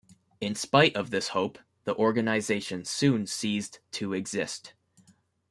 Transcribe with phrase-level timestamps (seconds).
[0.39, 4.73] In spite of this hope, the organisation soon ceased to exist.